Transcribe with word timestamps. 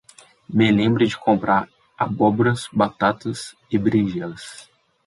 Me 0.49 0.71
lembre 0.71 1.05
de 1.05 1.15
comprar 1.15 1.69
abóboras, 2.01 2.67
batatas 2.73 3.55
e 3.71 3.77
beringelas 3.77 4.67